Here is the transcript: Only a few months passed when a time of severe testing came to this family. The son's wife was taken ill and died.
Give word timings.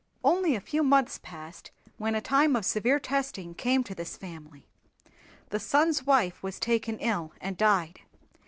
Only 0.23 0.55
a 0.55 0.59
few 0.61 0.81
months 0.81 1.19
passed 1.21 1.69
when 1.99 2.15
a 2.15 2.21
time 2.21 2.55
of 2.55 2.65
severe 2.65 2.99
testing 2.99 3.53
came 3.53 3.83
to 3.83 3.93
this 3.93 4.17
family. 4.17 4.65
The 5.49 5.59
son's 5.59 6.07
wife 6.07 6.41
was 6.41 6.59
taken 6.59 6.97
ill 6.97 7.33
and 7.39 7.55
died. 7.55 7.99